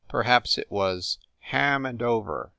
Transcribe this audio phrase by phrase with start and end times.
[0.09, 2.49] Perhaps it was "ham and over!"